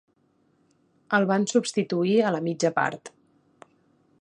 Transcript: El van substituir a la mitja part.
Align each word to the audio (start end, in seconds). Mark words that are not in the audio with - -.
El 1.17 1.27
van 1.31 1.45
substituir 1.51 2.15
a 2.23 2.31
la 2.37 2.43
mitja 2.47 2.73
part. 2.79 3.13